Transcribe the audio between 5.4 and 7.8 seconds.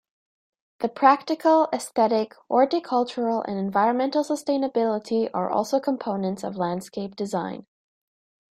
also components of landscape design.